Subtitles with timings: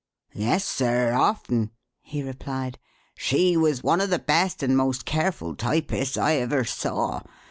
[0.33, 1.69] "Yes, sir often,"
[2.01, 2.79] he replied.
[3.15, 7.21] "She was one of the best and most careful typists I ever saw.